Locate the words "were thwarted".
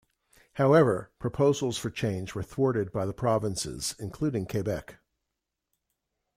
2.33-2.91